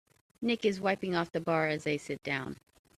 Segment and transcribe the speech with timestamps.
[0.41, 2.57] Nick is wiping off the bar as they sit down.